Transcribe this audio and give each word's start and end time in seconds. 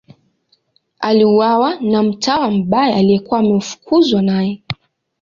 Aliuawa 0.99 1.75
na 1.79 2.03
mtawa 2.03 2.51
mbaya 2.51 2.95
aliyekuwa 2.95 3.39
ameafukuzwa 3.39 4.21
naye. 4.21 4.61